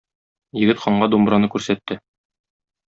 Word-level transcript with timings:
Егет 0.61 0.81
ханга 0.85 1.11
думбраны 1.15 1.51
күрсәтте. 1.57 2.03